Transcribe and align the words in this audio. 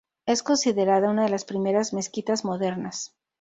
Es 0.25 0.41
considerada 0.41 1.11
una 1.11 1.21
de 1.25 1.29
las 1.29 1.45
primeras 1.45 1.93
mezquitas 1.93 2.43
modernas. 2.43 3.13